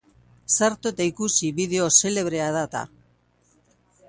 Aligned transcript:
Sartu 0.55 0.91
eta 0.93 1.07
ikusi 1.09 1.51
bideo 1.59 1.93
xelebrea 1.99 2.51
da 2.57 2.65
eta! 2.71 2.83